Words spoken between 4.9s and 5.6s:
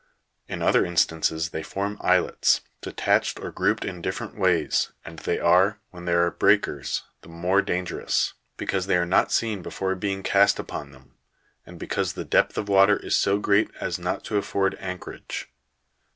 and they